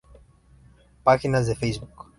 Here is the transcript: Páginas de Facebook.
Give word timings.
Páginas 1.03 1.45
de 1.45 1.53
Facebook. 1.55 2.07